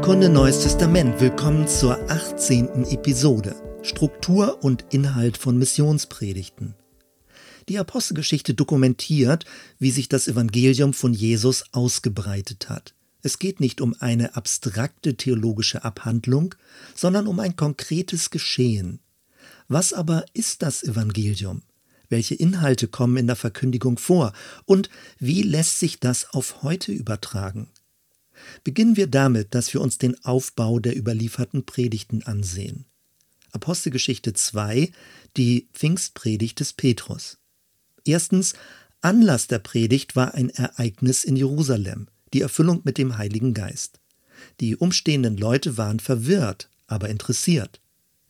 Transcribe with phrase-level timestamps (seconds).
[0.00, 1.20] Bibelkunde Neues Testament.
[1.20, 2.86] Willkommen zur 18.
[2.86, 3.54] Episode.
[3.82, 6.74] Struktur und Inhalt von Missionspredigten.
[7.68, 9.44] Die Apostelgeschichte dokumentiert,
[9.78, 12.94] wie sich das Evangelium von Jesus ausgebreitet hat.
[13.20, 16.54] Es geht nicht um eine abstrakte theologische Abhandlung,
[16.94, 19.00] sondern um ein konkretes Geschehen.
[19.68, 21.60] Was aber ist das Evangelium?
[22.08, 24.32] Welche Inhalte kommen in der Verkündigung vor?
[24.64, 27.68] Und wie lässt sich das auf heute übertragen?
[28.64, 32.84] Beginnen wir damit, dass wir uns den Aufbau der überlieferten Predigten ansehen.
[33.52, 34.90] Apostelgeschichte 2,
[35.36, 37.38] die Pfingstpredigt des Petrus.
[38.04, 38.54] Erstens,
[39.00, 43.98] Anlass der Predigt war ein Ereignis in Jerusalem, die Erfüllung mit dem Heiligen Geist.
[44.60, 47.80] Die umstehenden Leute waren verwirrt, aber interessiert.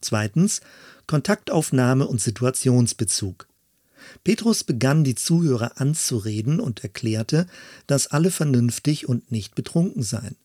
[0.00, 0.60] Zweitens,
[1.06, 3.49] Kontaktaufnahme und Situationsbezug.
[4.24, 7.46] Petrus begann die Zuhörer anzureden und erklärte,
[7.86, 10.36] dass alle vernünftig und nicht betrunken seien.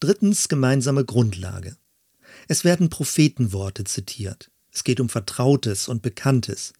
[0.00, 1.76] Drittens gemeinsame Grundlage.
[2.48, 4.50] Es werden Prophetenworte zitiert.
[4.72, 6.72] Es geht um Vertrautes und Bekanntes.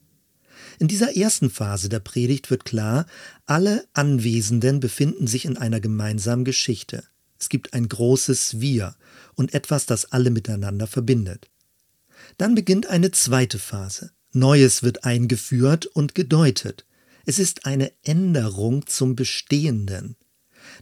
[0.78, 3.06] In dieser ersten Phase der Predigt wird klar,
[3.46, 7.04] alle Anwesenden befinden sich in einer gemeinsamen Geschichte.
[7.38, 8.94] Es gibt ein großes Wir
[9.34, 11.50] und etwas, das alle miteinander verbindet.
[12.38, 14.12] Dann beginnt eine zweite Phase.
[14.32, 16.86] Neues wird eingeführt und gedeutet.
[17.26, 20.16] Es ist eine Änderung zum Bestehenden.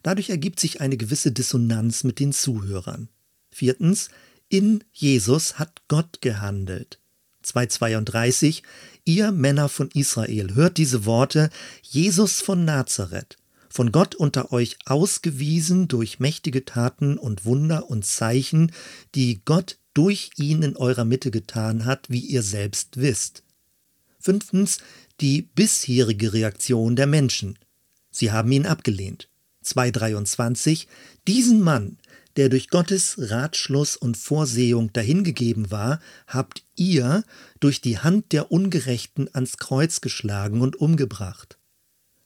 [0.03, 3.09] Dadurch ergibt sich eine gewisse Dissonanz mit den Zuhörern.
[3.51, 4.09] Viertens,
[4.49, 7.01] in Jesus hat Gott gehandelt.
[7.43, 8.63] 232,
[9.05, 11.51] ihr Männer von Israel, hört diese Worte,
[11.83, 13.37] Jesus von Nazareth,
[13.69, 18.73] von Gott unter euch ausgewiesen durch mächtige Taten und Wunder und Zeichen,
[19.15, 23.43] die Gott durch ihn in eurer Mitte getan hat, wie ihr selbst wisst.
[24.19, 24.79] Fünftens
[25.21, 27.59] die bisherige Reaktion der Menschen.
[28.11, 29.29] Sie haben ihn abgelehnt.
[29.63, 30.89] 223
[31.27, 31.99] Diesen Mann,
[32.37, 37.25] der durch Gottes Ratschluss und Vorsehung dahingegeben war, habt ihr
[37.59, 41.59] durch die Hand der Ungerechten ans Kreuz geschlagen und umgebracht.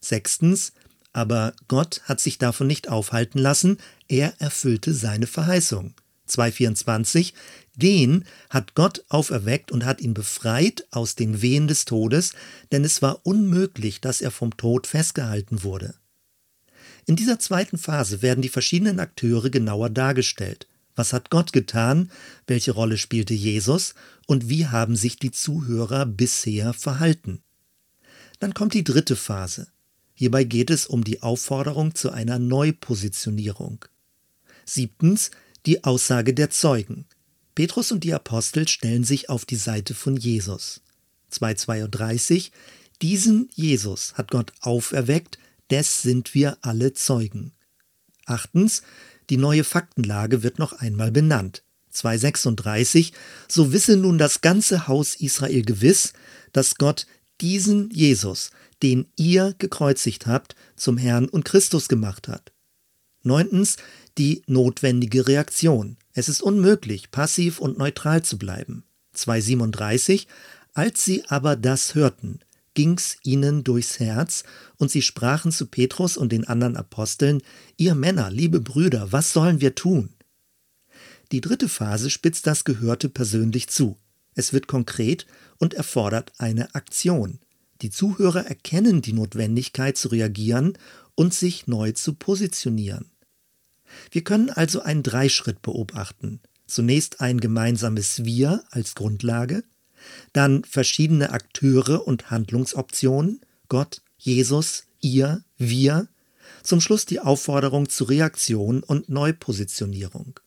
[0.00, 0.72] Sechstens,
[1.12, 5.94] aber Gott hat sich davon nicht aufhalten lassen, er erfüllte seine Verheißung.
[6.28, 7.32] 2,24,
[7.76, 12.32] den hat Gott auferweckt und hat ihn befreit aus den Wehen des Todes,
[12.72, 15.94] denn es war unmöglich, dass er vom Tod festgehalten wurde.
[17.06, 20.66] In dieser zweiten Phase werden die verschiedenen Akteure genauer dargestellt.
[20.96, 22.10] Was hat Gott getan?
[22.46, 23.94] Welche Rolle spielte Jesus?
[24.26, 27.42] Und wie haben sich die Zuhörer bisher verhalten?
[28.38, 29.68] Dann kommt die dritte Phase.
[30.14, 33.84] Hierbei geht es um die Aufforderung zu einer Neupositionierung.
[34.64, 35.32] Siebtens
[35.66, 37.06] die Aussage der Zeugen.
[37.54, 40.80] Petrus und die Apostel stellen sich auf die Seite von Jesus.
[41.32, 42.50] 2,32
[43.02, 45.38] Diesen Jesus hat Gott auferweckt,
[45.70, 47.52] des sind wir alle Zeugen.
[48.26, 48.82] Achtens,
[49.30, 51.62] die neue Faktenlage wird noch einmal benannt.
[51.92, 53.12] 2,36
[53.48, 56.12] So wisse nun das ganze Haus Israel gewiss,
[56.52, 57.06] dass Gott
[57.40, 58.50] diesen Jesus,
[58.82, 62.53] den ihr gekreuzigt habt, zum Herrn und Christus gemacht hat.
[63.24, 63.76] Neuntens,
[64.18, 65.96] die notwendige Reaktion.
[66.12, 68.84] Es ist unmöglich, passiv und neutral zu bleiben.
[69.14, 70.28] 237
[70.74, 72.40] Als sie aber das hörten,
[72.74, 74.44] ging's ihnen durchs Herz,
[74.76, 77.42] und sie sprachen zu Petrus und den anderen Aposteln,
[77.76, 80.10] Ihr Männer, liebe Brüder, was sollen wir tun?
[81.32, 83.96] Die dritte Phase spitzt das Gehörte persönlich zu.
[84.34, 85.26] Es wird konkret
[85.58, 87.38] und erfordert eine Aktion.
[87.82, 90.76] Die Zuhörer erkennen die Notwendigkeit zu reagieren
[91.14, 93.10] und sich neu zu positionieren.
[94.10, 96.40] Wir können also einen Dreischritt beobachten.
[96.66, 99.64] Zunächst ein gemeinsames Wir als Grundlage,
[100.32, 106.08] dann verschiedene Akteure und Handlungsoptionen, Gott, Jesus, ihr, wir,
[106.62, 110.40] zum Schluss die Aufforderung zu Reaktion und Neupositionierung.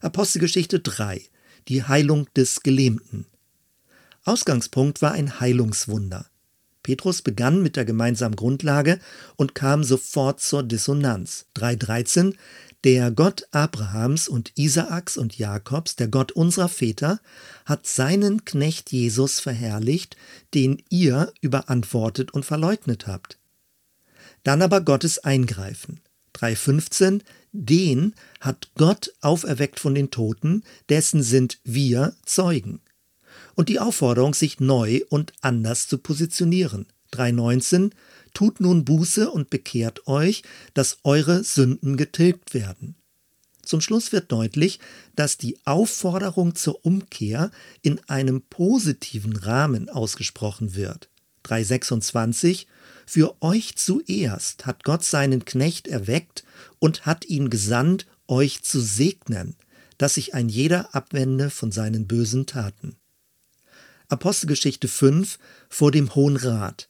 [0.00, 1.22] Apostelgeschichte 3
[1.68, 3.26] Die Heilung des Gelähmten
[4.24, 6.26] Ausgangspunkt war ein Heilungswunder.
[6.84, 9.00] Petrus begann mit der gemeinsamen Grundlage
[9.34, 11.46] und kam sofort zur Dissonanz.
[11.56, 12.34] 3.13
[12.84, 17.20] Der Gott Abrahams und Isaaks und Jakobs, der Gott unserer Väter,
[17.64, 20.16] hat seinen Knecht Jesus verherrlicht,
[20.52, 23.38] den ihr überantwortet und verleugnet habt.
[24.44, 26.00] Dann aber Gottes Eingreifen.
[26.36, 27.22] 3.15
[27.52, 32.80] Den hat Gott auferweckt von den Toten, dessen sind wir Zeugen
[33.54, 36.86] und die Aufforderung, sich neu und anders zu positionieren.
[37.12, 37.90] 3.19
[38.34, 40.42] Tut nun Buße und bekehrt euch,
[40.74, 42.96] dass eure Sünden getilgt werden.
[43.64, 44.80] Zum Schluss wird deutlich,
[45.16, 51.08] dass die Aufforderung zur Umkehr in einem positiven Rahmen ausgesprochen wird.
[51.44, 52.66] 326
[53.06, 56.44] Für euch zuerst hat Gott seinen Knecht erweckt
[56.78, 59.56] und hat ihn gesandt, euch zu segnen,
[59.98, 62.96] dass sich ein jeder abwende von seinen bösen Taten.
[64.08, 66.88] Apostelgeschichte 5 vor dem Hohen Rat.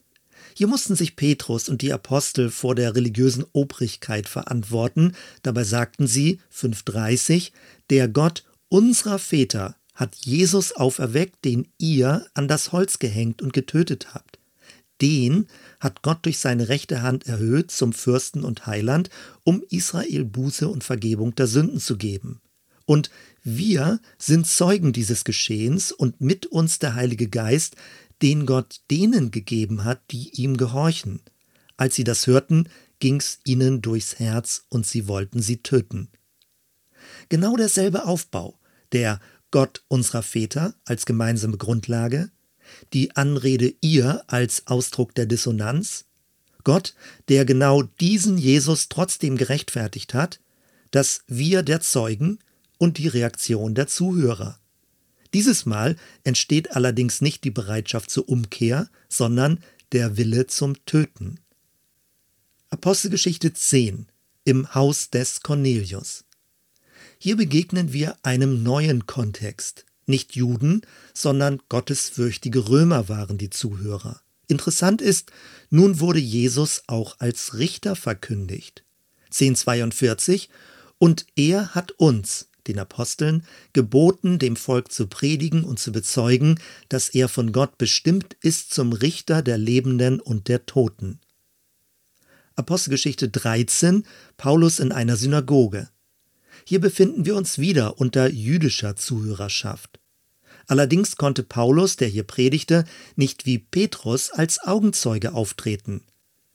[0.57, 5.15] Hier mussten sich Petrus und die Apostel vor der religiösen Obrigkeit verantworten.
[5.43, 7.51] Dabei sagten sie, 5.30,
[7.91, 14.15] der Gott unserer Väter hat Jesus auferweckt, den ihr an das Holz gehängt und getötet
[14.15, 14.39] habt.
[15.01, 15.49] Den
[15.81, 19.11] hat Gott durch seine rechte Hand erhöht zum Fürsten und Heiland,
[19.43, 22.41] um Israel Buße und Vergebung der Sünden zu geben.
[22.87, 23.11] Und
[23.43, 27.77] wir sind Zeugen dieses Geschehens und mit uns der Heilige Geist,
[28.23, 31.21] den Gott denen gegeben hat, die ihm gehorchen.
[31.77, 32.69] Als sie das hörten,
[33.01, 36.09] ging's ihnen durchs Herz und sie wollten sie töten.
[37.29, 38.59] Genau derselbe Aufbau,
[38.93, 39.21] der
[39.51, 42.31] Gott unserer Väter als gemeinsame Grundlage,
[42.93, 46.07] die Anrede ihr als Ausdruck der Dissonanz,
[46.65, 46.95] Gott,
[47.29, 50.41] der genau diesen Jesus trotzdem gerechtfertigt hat,
[50.91, 52.39] das Wir der Zeugen
[52.85, 54.59] und die Reaktion der Zuhörer.
[55.33, 59.59] Dieses Mal entsteht allerdings nicht die Bereitschaft zur Umkehr, sondern
[59.93, 61.41] der Wille zum Töten.
[62.71, 64.07] Apostelgeschichte 10
[64.45, 66.25] im Haus des Cornelius.
[67.19, 69.87] Hier begegnen wir einem neuen Kontext.
[70.07, 70.83] Nicht Juden,
[71.15, 74.21] sondern gottesfürchtige Römer waren die Zuhörer.
[74.47, 75.33] Interessant ist,
[75.71, 78.85] nun wurde Jesus auch als Richter verkündigt.
[79.31, 80.51] 1042
[80.99, 86.59] Und er hat uns, den Aposteln, geboten, dem Volk zu predigen und zu bezeugen,
[86.89, 91.21] dass er von Gott bestimmt ist zum Richter der Lebenden und der Toten.
[92.57, 94.05] Apostelgeschichte 13,
[94.37, 95.89] Paulus in einer Synagoge.
[96.65, 100.01] Hier befinden wir uns wieder unter jüdischer Zuhörerschaft.
[100.67, 102.85] Allerdings konnte Paulus, der hier predigte,
[103.17, 106.03] nicht wie Petrus als Augenzeuge auftreten.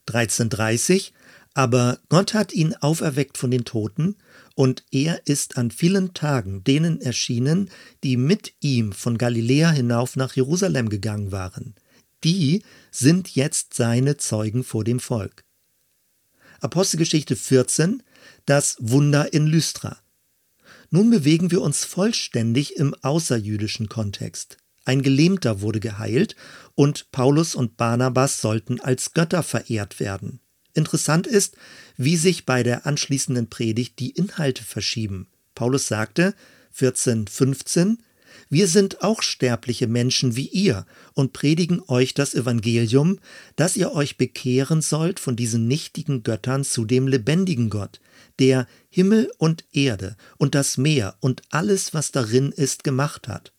[0.08, 1.14] 1330
[1.54, 4.16] aber Gott hat ihn auferweckt von den Toten,
[4.60, 7.72] und er ist an vielen Tagen denen erschienen,
[8.04, 11.76] die mit ihm von Galiläa hinauf nach Jerusalem gegangen waren.
[12.26, 15.46] Die sind jetzt seine Zeugen vor dem Volk.
[16.60, 18.04] Apostelgeschichte 14,
[18.46, 19.98] das Wunder in Lystra.
[20.90, 24.58] Nun bewegen wir uns vollständig im außerjüdischen Kontext.
[24.84, 26.36] Ein Gelähmter wurde geheilt
[26.76, 30.42] und Paulus und Barnabas sollten als Götter verehrt werden.
[30.80, 31.58] Interessant ist,
[31.98, 35.28] wie sich bei der anschließenden Predigt die Inhalte verschieben.
[35.54, 36.34] Paulus sagte
[36.74, 37.98] 14,15
[38.50, 40.86] Wir sind auch sterbliche Menschen wie ihr
[41.16, 43.20] und predigen euch das Evangelium,
[43.58, 48.00] dass ihr euch bekehren sollt von diesen nichtigen Göttern zu dem lebendigen Gott,
[48.40, 53.52] der Himmel und Erde und das Meer und alles, was darin ist, gemacht hat.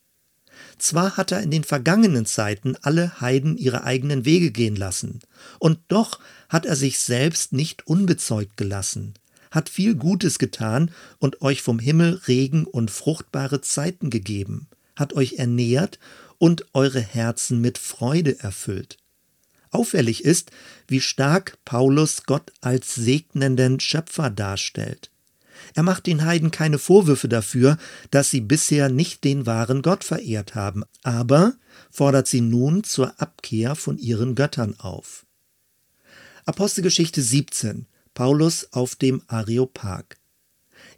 [0.77, 5.19] Zwar hat er in den vergangenen Zeiten alle Heiden ihre eigenen Wege gehen lassen,
[5.59, 6.19] und doch
[6.49, 9.13] hat er sich selbst nicht unbezeugt gelassen,
[9.51, 15.33] hat viel Gutes getan und euch vom Himmel Regen und fruchtbare Zeiten gegeben, hat euch
[15.33, 15.99] ernährt
[16.37, 18.97] und eure Herzen mit Freude erfüllt.
[19.71, 20.51] Auffällig ist,
[20.87, 25.11] wie stark Paulus Gott als segnenden Schöpfer darstellt.
[25.73, 27.77] Er macht den Heiden keine Vorwürfe dafür,
[28.09, 31.53] dass sie bisher nicht den wahren Gott verehrt haben, aber
[31.89, 35.25] fordert sie nun zur Abkehr von ihren Göttern auf.
[36.45, 40.17] Apostelgeschichte 17 Paulus auf dem Areopag.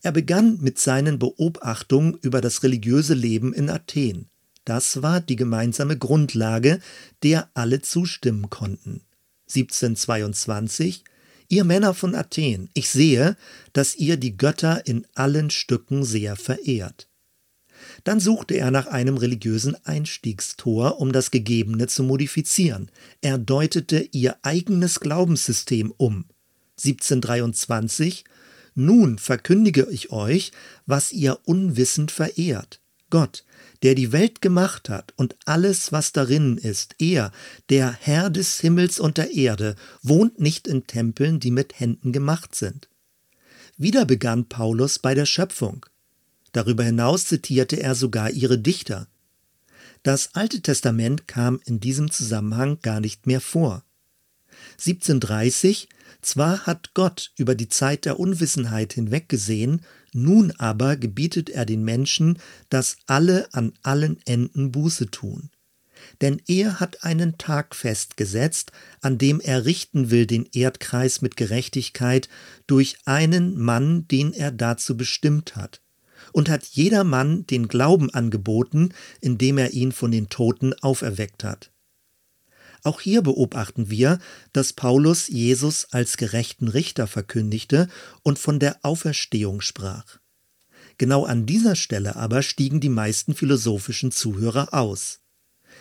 [0.02, 4.30] Er begann mit seinen Beobachtungen über das religiöse Leben in Athen.
[4.66, 6.80] Das war die gemeinsame Grundlage,
[7.22, 9.02] der alle zustimmen konnten.
[9.50, 11.04] 1722
[11.54, 13.38] Ihr Männer von Athen, ich sehe,
[13.74, 17.08] dass ihr die Götter in allen Stücken sehr verehrt.
[18.04, 22.90] Dann suchte er nach einem religiösen Einstiegstor, um das Gegebene zu modifizieren.
[23.22, 26.26] Er deutete ihr eigenes Glaubenssystem um.
[26.80, 28.26] 1723
[28.74, 30.54] Nun verkündige ich euch,
[30.88, 32.82] was ihr unwissend verehrt.
[33.12, 33.46] Gott,
[33.84, 37.32] der die Welt gemacht hat und alles, was darin ist, er,
[37.70, 42.56] der Herr des Himmels und der Erde, wohnt nicht in Tempeln, die mit Händen gemacht
[42.56, 42.88] sind.
[43.78, 45.86] Wieder begann Paulus bei der Schöpfung.
[46.54, 49.08] Darüber hinaus zitierte er sogar ihre Dichter.
[50.04, 53.84] Das Alte Testament kam in diesem Zusammenhang gar nicht mehr vor.
[54.74, 55.90] 1730
[56.26, 59.82] zwar hat Gott über die Zeit der Unwissenheit hinweggesehen,
[60.14, 62.40] nun aber gebietet er den Menschen,
[62.70, 65.50] dass alle an allen Enden Buße tun.
[66.22, 72.30] Denn er hat einen Tag festgesetzt, an dem er richten will den Erdkreis mit Gerechtigkeit
[72.68, 75.82] durch einen Mann, den er dazu bestimmt hat,
[76.32, 81.73] und hat jedermann den Glauben angeboten, indem er ihn von den Toten auferweckt hat.
[82.84, 84.20] Auch hier beobachten wir,
[84.52, 87.88] dass Paulus Jesus als gerechten Richter verkündigte
[88.24, 90.20] und von der Auferstehung sprach.
[90.98, 95.22] Genau an dieser Stelle aber stiegen die meisten philosophischen Zuhörer aus.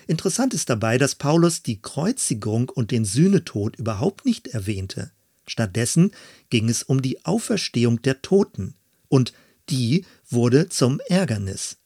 [0.07, 5.11] Interessant ist dabei, dass Paulus die Kreuzigung und den Sühnetod überhaupt nicht erwähnte.
[5.47, 6.13] Stattdessen
[6.51, 8.75] ging es um die Auferstehung der Toten,
[9.09, 9.33] und
[9.69, 11.77] die wurde zum Ärgernis.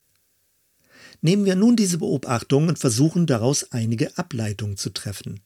[1.20, 5.40] Nehmen wir nun diese Beobachtung und versuchen daraus einige Ableitungen zu treffen.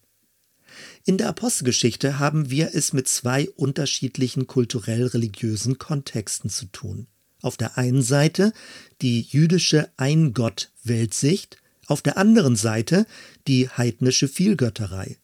[1.05, 7.07] In der Apostelgeschichte haben wir es mit zwei unterschiedlichen kulturell-religiösen Kontexten zu tun.
[7.43, 8.53] Auf der einen Seite
[9.01, 13.07] die jüdische Ein-Gott-Weltsicht, auf der anderen Seite
[13.47, 15.17] die heidnische Vielgötterei.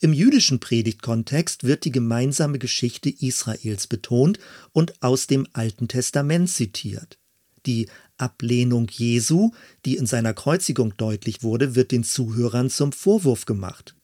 [0.00, 4.38] Im jüdischen Predigtkontext wird die gemeinsame Geschichte Israels betont
[4.72, 7.18] und aus dem Alten Testament zitiert.
[7.66, 7.88] Die
[8.20, 9.52] Ablehnung Jesu,
[9.84, 13.94] die in seiner Kreuzigung deutlich wurde, wird den Zuhörern zum Vorwurf gemacht.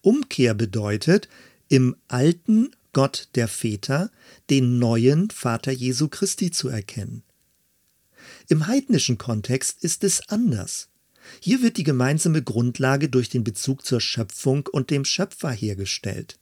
[0.00, 1.28] Umkehr bedeutet,
[1.68, 4.10] im alten Gott der Väter
[4.50, 7.22] den neuen Vater Jesu Christi zu erkennen.
[8.48, 10.88] Im heidnischen Kontext ist es anders.
[11.40, 16.38] Hier wird die gemeinsame Grundlage durch den Bezug zur Schöpfung und dem Schöpfer hergestellt.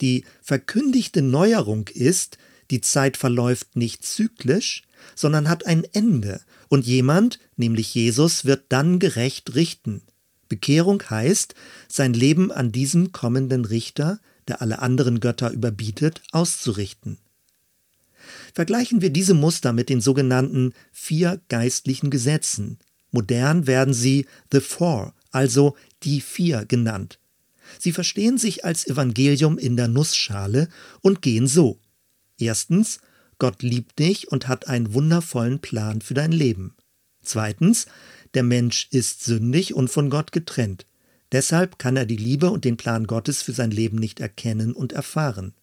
[0.00, 2.36] Die verkündigte Neuerung ist,
[2.70, 4.82] die Zeit verläuft nicht zyklisch,
[5.14, 10.02] sondern hat ein Ende, und jemand, nämlich Jesus, wird dann gerecht richten.
[10.48, 11.54] Bekehrung heißt,
[11.88, 17.18] sein Leben an diesem kommenden Richter, der alle anderen Götter überbietet, auszurichten.
[18.54, 22.78] Vergleichen wir diese Muster mit den sogenannten vier geistlichen Gesetzen.
[23.10, 27.18] Modern werden sie The Four, also die vier genannt.
[27.78, 30.68] Sie verstehen sich als Evangelium in der Nussschale
[31.00, 31.78] und gehen so.
[32.38, 33.00] Erstens,
[33.38, 36.74] Gott liebt dich und hat einen wundervollen Plan für dein Leben.
[37.22, 37.86] Zweitens,
[38.34, 40.86] der Mensch ist sündig und von Gott getrennt.
[41.32, 44.92] Deshalb kann er die Liebe und den Plan Gottes für sein Leben nicht erkennen und
[44.92, 45.54] erfahren.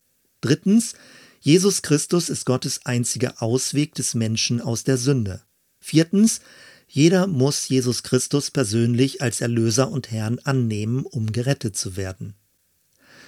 [0.41, 0.93] Drittens,
[1.39, 5.41] Jesus Christus ist Gottes einziger Ausweg des Menschen aus der Sünde.
[5.79, 6.41] Viertens,
[6.87, 12.35] jeder muss Jesus Christus persönlich als Erlöser und Herrn annehmen, um gerettet zu werden.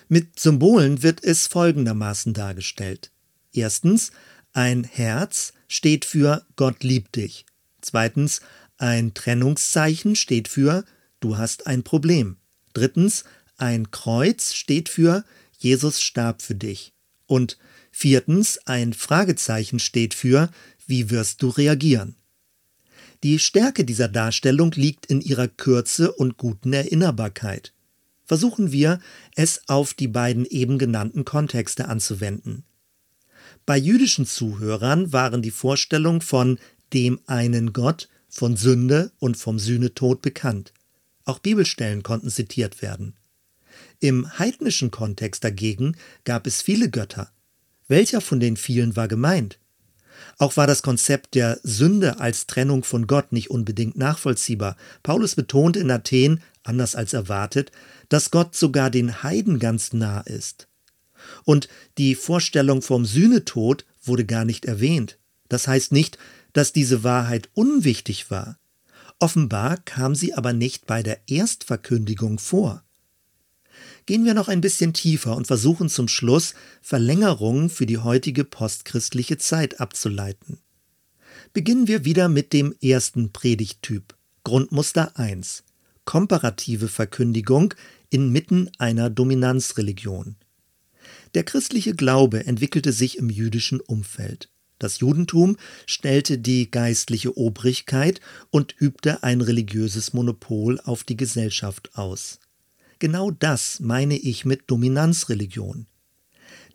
[0.08, 3.12] Mit Symbolen wird es folgendermaßen dargestellt.
[3.52, 4.12] Erstens,
[4.58, 7.46] ein Herz steht für Gott liebt dich.
[7.80, 8.42] Zweitens,
[8.80, 10.84] ein Trennungszeichen steht für
[11.20, 12.38] du hast ein Problem.
[12.74, 13.24] Drittens,
[13.58, 15.24] ein Kreuz steht für
[15.60, 16.92] Jesus starb für dich.
[17.28, 17.60] Und
[17.92, 20.50] viertens, ein Fragezeichen steht für
[20.88, 22.16] wie wirst du reagieren.
[23.22, 27.74] Die Stärke dieser Darstellung liegt in ihrer Kürze und guten Erinnerbarkeit.
[28.26, 29.02] Versuchen wir,
[29.36, 32.64] es auf die beiden eben genannten Kontexte anzuwenden.
[33.68, 36.58] Bei jüdischen Zuhörern waren die Vorstellungen von
[36.94, 40.72] dem einen Gott, von Sünde und vom Sühnetod bekannt.
[41.26, 43.18] Auch Bibelstellen konnten zitiert werden.
[44.00, 47.30] Im heidnischen Kontext dagegen gab es viele Götter.
[47.90, 49.60] Welcher von den vielen war gemeint?
[50.38, 54.78] Auch war das Konzept der Sünde als Trennung von Gott nicht unbedingt nachvollziehbar.
[55.04, 57.74] Paulus betont in Athen, anders als erwartet,
[58.08, 60.67] dass Gott sogar den Heiden ganz nah ist.
[61.44, 61.68] Und
[61.98, 65.18] die Vorstellung vom Sühnetod wurde gar nicht erwähnt.
[65.50, 66.18] Das heißt nicht,
[66.54, 68.58] dass diese Wahrheit unwichtig war.
[69.20, 72.84] Offenbar kam sie aber nicht bei der Erstverkündigung vor.
[74.06, 79.38] Gehen wir noch ein bisschen tiefer und versuchen zum Schluss Verlängerungen für die heutige postchristliche
[79.38, 80.60] Zeit abzuleiten.
[81.54, 85.64] Beginnen wir wieder mit dem ersten Predigttyp, Grundmuster 1,
[86.06, 87.74] komparative Verkündigung
[88.10, 90.38] inmitten einer Dominanzreligion.
[91.34, 94.50] Der christliche Glaube entwickelte sich im jüdischen Umfeld.
[94.80, 102.40] Das Judentum stellte die geistliche Obrigkeit und übte ein religiöses Monopol auf die Gesellschaft aus.
[103.00, 105.88] Genau das meine ich mit Dominanzreligion.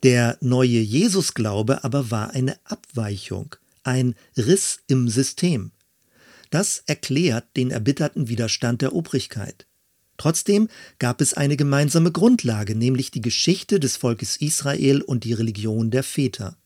[0.03, 3.55] Der neue Jesusglaube aber war eine Abweichung,
[3.85, 5.71] ein Riss im System.
[6.51, 9.67] Das erklärt den erbitterten Widerstand der Obrigkeit.
[10.17, 15.91] Trotzdem gab es eine gemeinsame Grundlage, nämlich die Geschichte des Volkes Israel und die Religion
[15.91, 16.57] der Väter.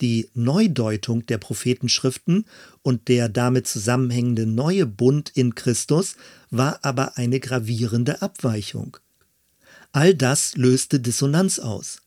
[0.00, 2.46] Die Neudeutung der Prophetenschriften
[2.82, 6.16] und der damit zusammenhängende neue Bund in Christus
[6.50, 8.96] war aber eine gravierende Abweichung.
[9.92, 11.98] All das löste Dissonanz aus.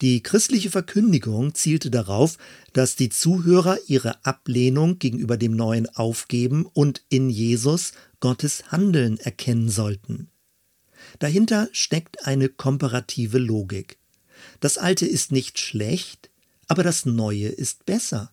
[0.00, 2.36] Die christliche Verkündigung zielte darauf,
[2.72, 7.92] dass die Zuhörer ihre Ablehnung gegenüber dem Neuen aufgeben und in Jesus
[8.24, 10.30] Gottes Handeln erkennen sollten.
[11.18, 13.98] Dahinter steckt eine komparative Logik.
[14.60, 16.30] Das Alte ist nicht schlecht,
[16.66, 18.32] aber das Neue ist besser.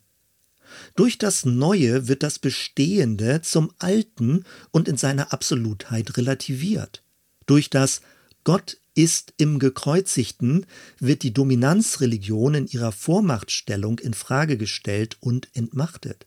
[0.95, 7.03] Durch das Neue wird das Bestehende zum Alten und in seiner Absolutheit relativiert.
[7.45, 7.99] Durch das
[8.45, 10.67] Gott ist im Gekreuzigten
[11.01, 16.25] wird die Dominanzreligion in ihrer Vormachtstellung in Frage gestellt und entmachtet.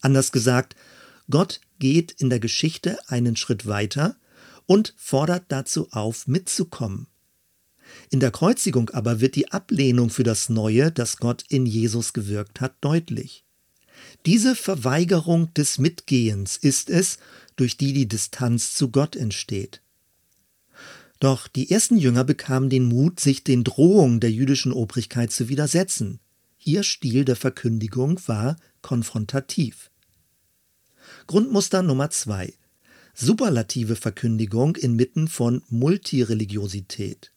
[0.00, 0.74] Anders gesagt,
[1.30, 4.16] Gott geht in der Geschichte einen Schritt weiter
[4.66, 7.06] und fordert dazu auf, mitzukommen.
[8.10, 12.60] In der Kreuzigung aber wird die Ablehnung für das Neue, das Gott in Jesus gewirkt
[12.60, 13.44] hat, deutlich.
[14.26, 17.18] Diese Verweigerung des Mitgehens ist es,
[17.56, 19.82] durch die die Distanz zu Gott entsteht.
[21.20, 26.20] Doch die ersten Jünger bekamen den Mut, sich den Drohungen der jüdischen Obrigkeit zu widersetzen.
[26.64, 29.90] Ihr Stil der Verkündigung war konfrontativ.
[31.28, 32.54] Grundmuster Nummer zwei:
[33.12, 37.32] Superlative Verkündigung inmitten von Multireligiosität.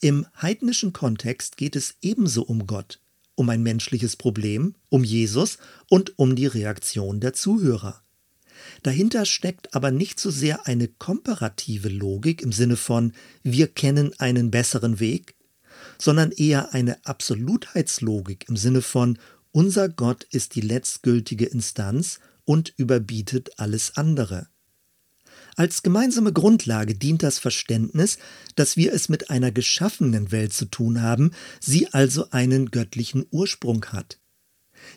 [0.00, 3.00] Im heidnischen Kontext geht es ebenso um Gott,
[3.36, 8.02] um ein menschliches Problem, um Jesus und um die Reaktion der Zuhörer.
[8.82, 13.12] Dahinter steckt aber nicht so sehr eine komparative Logik im Sinne von
[13.44, 15.36] wir kennen einen besseren Weg,
[15.96, 19.16] sondern eher eine Absolutheitslogik im Sinne von
[19.52, 24.48] unser Gott ist die letztgültige Instanz und überbietet alles andere.
[25.56, 28.18] Als gemeinsame Grundlage dient das Verständnis,
[28.56, 33.84] dass wir es mit einer geschaffenen Welt zu tun haben, sie also einen göttlichen Ursprung
[33.86, 34.18] hat.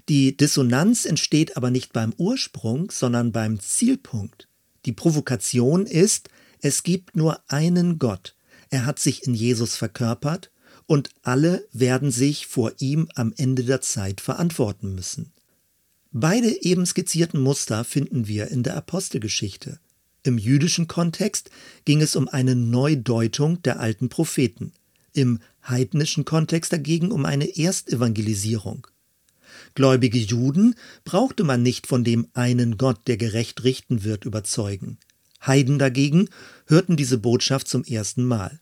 [0.09, 4.47] Die Dissonanz entsteht aber nicht beim Ursprung, sondern beim Zielpunkt.
[4.85, 8.35] Die Provokation ist, es gibt nur einen Gott.
[8.69, 10.51] Er hat sich in Jesus verkörpert
[10.87, 15.33] und alle werden sich vor ihm am Ende der Zeit verantworten müssen.
[16.19, 19.79] Beide eben skizzierten Muster finden wir in der Apostelgeschichte.
[20.23, 21.51] Im jüdischen Kontext
[21.85, 24.71] ging es um eine Neudeutung der alten Propheten,
[25.13, 28.87] im heidnischen Kontext dagegen um eine Erstevangelisierung.
[29.75, 30.73] Gläubige Juden
[31.05, 34.97] brauchte man nicht von dem einen Gott, der gerecht richten wird, überzeugen.
[35.45, 36.29] Heiden dagegen
[36.65, 38.59] hörten diese Botschaft zum ersten Mal.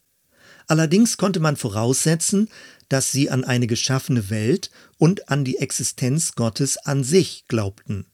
[0.68, 2.50] Allerdings konnte man voraussetzen,
[2.90, 8.06] dass sie an eine geschaffene Welt und an die Existenz Gottes an sich glaubten.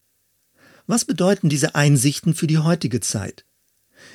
[0.87, 3.45] Was bedeuten diese Einsichten für die heutige Zeit?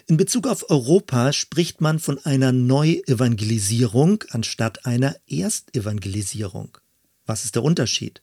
[0.06, 6.78] In Bezug auf Europa spricht man von einer Neuevangelisierung anstatt einer Erstevangelisierung.
[7.24, 8.22] Was ist der Unterschied?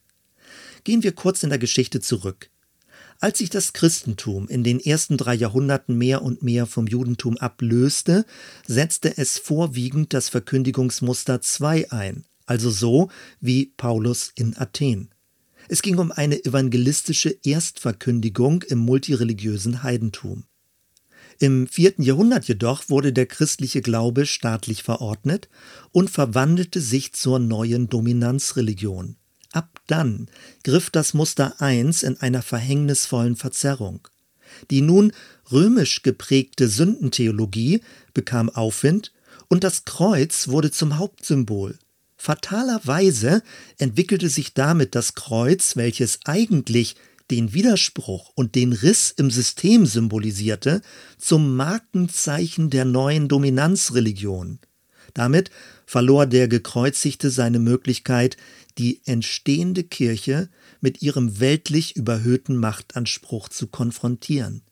[0.84, 2.49] Gehen wir kurz in der Geschichte zurück.
[3.23, 8.25] Als sich das Christentum in den ersten drei Jahrhunderten mehr und mehr vom Judentum ablöste,
[8.67, 13.09] setzte es vorwiegend das Verkündigungsmuster 2 ein, also so
[13.39, 15.07] wie Paulus in Athen.
[15.69, 20.43] Es ging um eine evangelistische Erstverkündigung im multireligiösen Heidentum.
[21.39, 25.47] Im vierten Jahrhundert jedoch wurde der christliche Glaube staatlich verordnet
[25.93, 29.15] und verwandelte sich zur neuen Dominanzreligion.
[29.53, 30.29] Ab dann
[30.63, 34.07] griff das Muster 1 in einer verhängnisvollen Verzerrung.
[34.71, 35.13] Die nun
[35.51, 37.81] römisch geprägte Sündentheologie
[38.15, 39.13] bekam Aufwind
[39.49, 41.77] und das Kreuz wurde zum Hauptsymbol.
[42.17, 43.43] Fatalerweise
[43.77, 46.95] entwickelte sich damit das Kreuz, welches eigentlich
[47.29, 50.81] den Widerspruch und den Riss im System symbolisierte,
[51.19, 54.59] zum Markenzeichen der neuen Dominanzreligion.
[55.13, 55.51] Damit
[55.85, 58.37] verlor der Gekreuzigte seine Möglichkeit,
[58.77, 60.49] die entstehende Kirche
[60.81, 64.63] mit ihrem weltlich überhöhten Machtanspruch zu konfrontieren.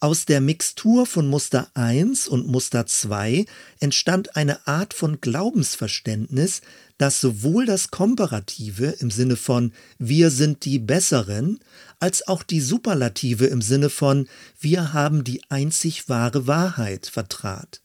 [0.00, 3.46] Aus der Mixtur von Muster 1 und Muster 2
[3.80, 6.60] entstand eine Art von Glaubensverständnis,
[6.98, 11.58] das sowohl das Komparative im Sinne von wir sind die Besseren,
[12.00, 14.28] als auch die Superlative im Sinne von
[14.60, 17.81] wir haben die einzig wahre Wahrheit vertrat.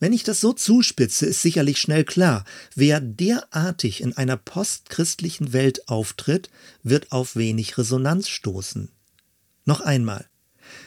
[0.00, 5.88] Wenn ich das so zuspitze, ist sicherlich schnell klar, wer derartig in einer postchristlichen Welt
[5.88, 6.48] auftritt,
[6.82, 8.88] wird auf wenig Resonanz stoßen.
[9.66, 10.26] Noch einmal.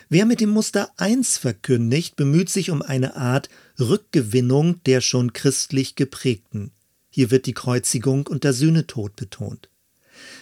[0.10, 3.50] Wer mit dem Muster 1 verkündigt, bemüht sich um eine Art
[3.80, 6.72] Rückgewinnung der schon christlich geprägten.
[7.10, 9.70] Hier wird die Kreuzigung und der Sühnetod betont.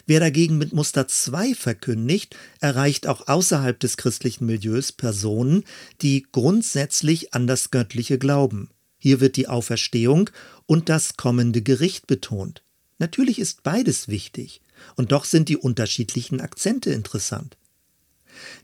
[0.05, 5.63] Wer dagegen mit Muster 2 verkündigt, erreicht auch außerhalb des christlichen Milieus Personen,
[6.01, 8.69] die grundsätzlich an das Göttliche glauben.
[8.97, 10.29] Hier wird die Auferstehung
[10.65, 12.63] und das kommende Gericht betont.
[12.99, 14.61] Natürlich ist beides wichtig,
[14.95, 17.57] und doch sind die unterschiedlichen Akzente interessant.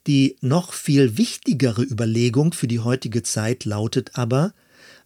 [0.06, 4.53] Die noch viel wichtigere Überlegung für die heutige Zeit lautet aber,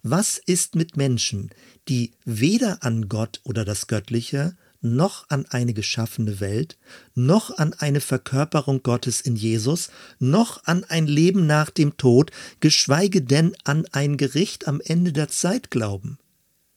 [0.03, 1.51] was ist mit Menschen,
[1.87, 6.77] die weder an Gott oder das Göttliche noch an eine geschaffene Welt,
[7.13, 9.89] noch an eine Verkörperung Gottes in Jesus,
[10.19, 15.29] noch an ein Leben nach dem Tod, geschweige denn an ein Gericht am Ende der
[15.29, 16.17] Zeit glauben.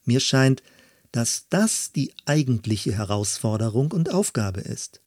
[0.04, 0.62] Mir scheint,
[1.12, 5.00] dass das die eigentliche Herausforderung und Aufgabe ist.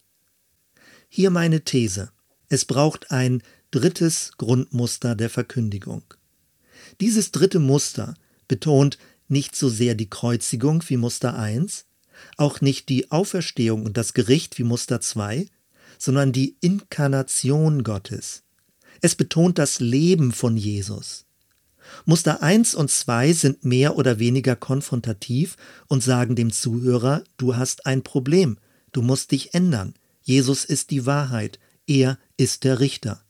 [1.10, 2.12] Hier meine These.
[2.50, 6.04] Es braucht ein drittes Grundmuster der Verkündigung.
[7.02, 8.16] Dieses dritte Muster
[8.48, 11.87] betont nicht so sehr die Kreuzigung wie Muster 1,
[12.38, 15.48] auch nicht die Auferstehung und das Gericht wie Muster 2,
[15.98, 18.44] sondern die Inkarnation Gottes.
[19.02, 21.26] Es betont das Leben von Jesus.
[22.06, 25.56] Muster 1 und 2 sind mehr oder weniger konfrontativ
[25.88, 28.58] und sagen dem Zuhörer, du hast ein Problem,
[28.92, 29.94] du musst dich ändern.
[30.22, 33.24] Jesus ist die Wahrheit, er ist der Richter.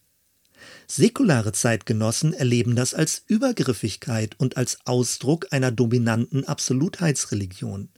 [0.87, 7.89] Säkulare Zeitgenossen erleben das als Übergriffigkeit und als Ausdruck einer dominanten Absolutheitsreligion.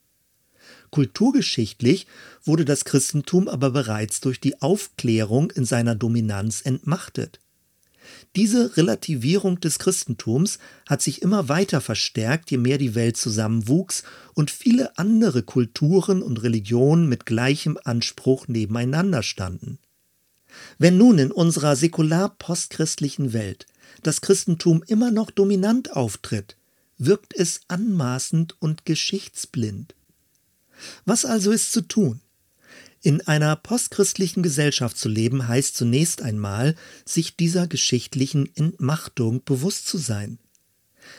[0.91, 2.07] Kulturgeschichtlich
[2.43, 7.39] wurde das Christentum aber bereits durch die Aufklärung in seiner Dominanz entmachtet.
[8.35, 14.51] Diese Relativierung des Christentums hat sich immer weiter verstärkt, je mehr die Welt zusammenwuchs und
[14.51, 19.79] viele andere Kulturen und Religionen mit gleichem Anspruch nebeneinander standen.
[20.77, 23.67] Wenn nun in unserer säkular postchristlichen Welt
[24.03, 26.55] das Christentum immer noch dominant auftritt,
[26.97, 29.95] wirkt es anmaßend und geschichtsblind.
[31.05, 32.21] Was also ist zu tun?
[33.01, 39.97] In einer postchristlichen Gesellschaft zu leben, heißt zunächst einmal, sich dieser geschichtlichen Entmachtung bewusst zu
[39.97, 40.37] sein.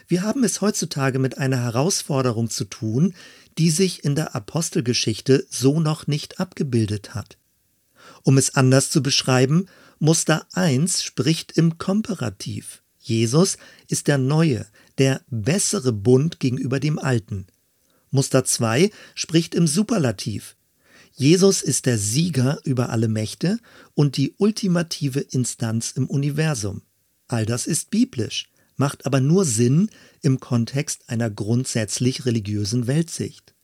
[0.07, 3.15] Wir haben es heutzutage mit einer Herausforderung zu tun,
[3.59, 7.39] die sich in der Apostelgeschichte so noch nicht abgebildet hat.
[8.23, 9.67] Um es anders zu beschreiben,
[9.99, 12.83] Muster 1 spricht im Komparativ.
[12.99, 13.57] Jesus
[13.89, 14.67] ist der neue,
[14.99, 17.47] der bessere Bund gegenüber dem alten.
[18.11, 20.57] Muster 2 spricht im Superlativ.
[21.13, 23.59] Jesus ist der Sieger über alle Mächte
[23.95, 26.83] und die ultimative Instanz im Universum.
[27.29, 29.91] All das ist biblisch, macht aber nur Sinn
[30.23, 33.55] im Kontext einer grundsätzlich religiösen Weltsicht.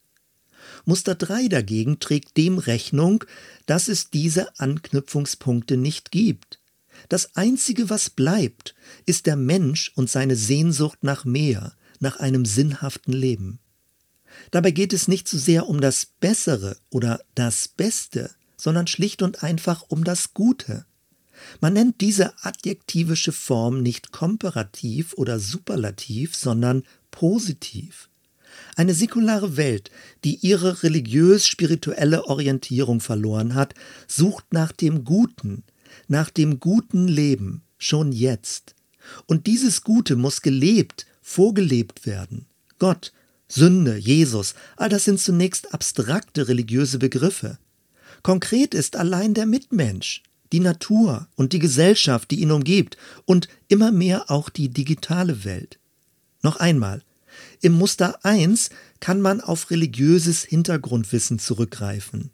[0.85, 3.25] Muster 3 dagegen trägt dem Rechnung,
[3.67, 6.61] dass es diese Anknüpfungspunkte nicht gibt.
[7.09, 8.75] Das Einzige, was bleibt,
[9.07, 13.61] ist der Mensch und seine Sehnsucht nach mehr, nach einem sinnhaften Leben.
[14.51, 19.43] Dabei geht es nicht so sehr um das Bessere oder das Beste, sondern schlicht und
[19.43, 20.87] einfach um das Gute.
[21.61, 28.09] Man nennt diese adjektivische Form nicht komparativ oder superlativ, sondern positiv.
[28.75, 29.91] Eine säkulare Welt,
[30.25, 33.75] die ihre religiös-spirituelle Orientierung verloren hat,
[34.07, 35.63] sucht nach dem Guten,
[36.09, 38.75] nach dem guten Leben, schon jetzt.
[39.27, 42.47] Und dieses Gute muss gelebt, vorgelebt werden.
[42.79, 43.13] Gott,
[43.49, 47.59] Sünde, Jesus, all das sind zunächst abstrakte religiöse Begriffe.
[48.23, 53.93] Konkret ist allein der Mitmensch, die Natur und die Gesellschaft, die ihn umgibt und immer
[53.93, 55.79] mehr auch die digitale Welt.
[56.43, 57.03] Noch einmal,
[57.61, 62.31] im Muster 1 kann man auf religiöses Hintergrundwissen zurückgreifen.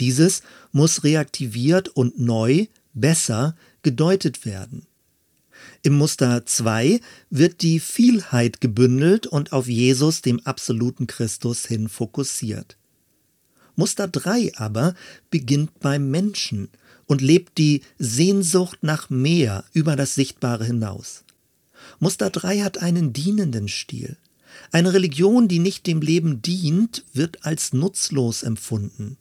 [0.00, 4.85] Dieses muss reaktiviert und neu, besser gedeutet werden.
[5.86, 12.76] Im Muster 2 wird die Vielheit gebündelt und auf Jesus, dem absoluten Christus, hin fokussiert.
[13.76, 14.96] Muster 3 aber
[15.30, 16.70] beginnt beim Menschen
[17.06, 21.22] und lebt die Sehnsucht nach mehr über das Sichtbare hinaus.
[22.00, 24.16] Muster 3 hat einen dienenden Stil.
[24.72, 29.18] Eine Religion, die nicht dem Leben dient, wird als nutzlos empfunden.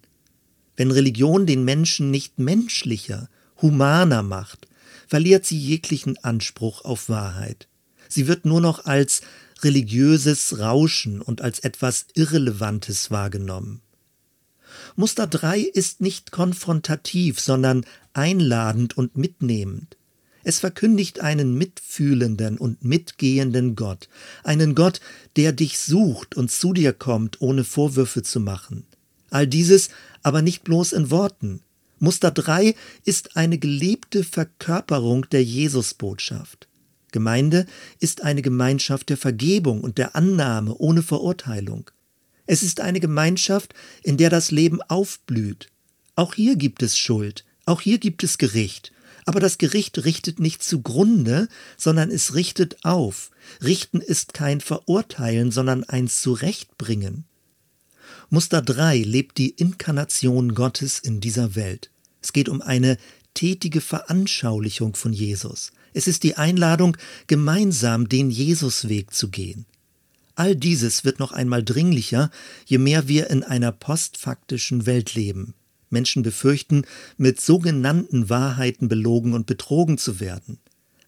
[0.76, 3.30] Wenn Religion den Menschen nicht menschlicher,
[3.62, 4.68] humaner macht,
[5.08, 7.68] verliert sie jeglichen Anspruch auf Wahrheit.
[8.08, 9.22] Sie wird nur noch als
[9.62, 13.82] religiöses Rauschen und als etwas Irrelevantes wahrgenommen.
[14.96, 19.98] Muster 3 ist nicht konfrontativ, sondern einladend und mitnehmend.
[20.44, 24.10] Es verkündigt einen mitfühlenden und mitgehenden Gott,
[24.44, 25.02] einen Gott,
[25.38, 28.86] der dich sucht und zu dir kommt, ohne Vorwürfe zu machen.
[29.32, 29.90] All dieses
[30.22, 31.62] aber nicht bloß in Worten,
[32.00, 36.68] Muster 3 ist eine gelebte Verkörperung der Jesusbotschaft.
[37.12, 37.66] Gemeinde
[38.00, 41.90] ist eine Gemeinschaft der Vergebung und der Annahme ohne Verurteilung.
[42.46, 45.70] Es ist eine Gemeinschaft, in der das Leben aufblüht.
[46.16, 48.92] Auch hier gibt es Schuld, auch hier gibt es Gericht,
[49.26, 53.32] aber das Gericht richtet nicht zugrunde, sondern es richtet auf.
[53.64, 57.26] Richten ist kein Verurteilen, sondern ein Zurechtbringen.
[58.30, 61.92] Muster 3 lebt die Inkarnation Gottes in dieser Welt.
[62.22, 62.98] Es geht um eine
[63.36, 65.72] tätige Veranschaulichung von Jesus.
[65.94, 69.66] Es ist die Einladung, gemeinsam den Jesusweg zu gehen.
[70.36, 72.32] All dieses wird noch einmal dringlicher,
[72.66, 75.54] je mehr wir in einer postfaktischen Welt leben.
[75.90, 76.84] Menschen befürchten,
[77.18, 80.58] mit sogenannten Wahrheiten belogen und betrogen zu werden.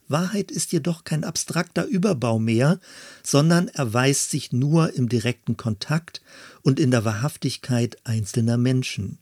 [0.07, 2.79] Wahrheit ist jedoch kein abstrakter Überbau mehr,
[3.23, 6.21] sondern erweist sich nur im direkten Kontakt
[6.61, 9.19] und in der Wahrhaftigkeit einzelner Menschen.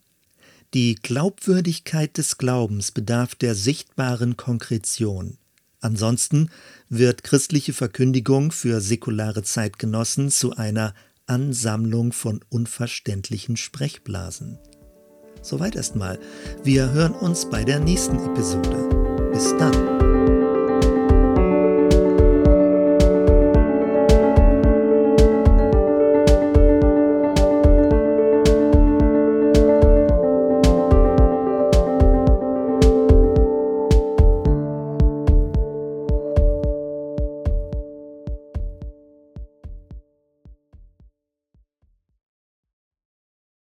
[0.74, 5.38] Die Glaubwürdigkeit des Glaubens bedarf der sichtbaren Konkretion.
[5.80, 6.50] Ansonsten
[6.88, 10.94] wird christliche Verkündigung für säkulare Zeitgenossen zu einer
[11.26, 14.58] Ansammlung von unverständlichen Sprechblasen.
[15.42, 16.18] Soweit erstmal.
[16.64, 19.30] Wir hören uns bei der nächsten Episode.
[19.32, 20.15] Bis dann.